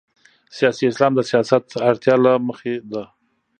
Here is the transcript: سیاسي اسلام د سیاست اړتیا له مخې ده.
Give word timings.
سیاسي 0.57 0.83
اسلام 0.91 1.11
د 1.15 1.21
سیاست 1.31 1.65
اړتیا 1.89 2.15
له 2.25 2.31
مخې 2.47 2.73
ده. 2.91 3.03